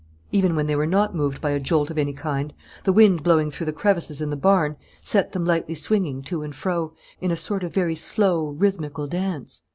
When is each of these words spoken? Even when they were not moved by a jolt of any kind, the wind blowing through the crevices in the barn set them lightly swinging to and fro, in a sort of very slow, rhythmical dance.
Even 0.31 0.55
when 0.55 0.65
they 0.65 0.75
were 0.75 0.87
not 0.87 1.13
moved 1.13 1.41
by 1.41 1.51
a 1.51 1.59
jolt 1.59 1.91
of 1.91 1.97
any 1.99 2.11
kind, 2.11 2.55
the 2.85 2.91
wind 2.91 3.21
blowing 3.21 3.51
through 3.51 3.67
the 3.67 3.71
crevices 3.71 4.19
in 4.19 4.31
the 4.31 4.35
barn 4.35 4.75
set 5.03 5.31
them 5.31 5.45
lightly 5.45 5.75
swinging 5.75 6.23
to 6.23 6.41
and 6.41 6.55
fro, 6.55 6.95
in 7.19 7.29
a 7.29 7.37
sort 7.37 7.63
of 7.63 7.71
very 7.71 7.95
slow, 7.95 8.47
rhythmical 8.47 9.05
dance. 9.05 9.61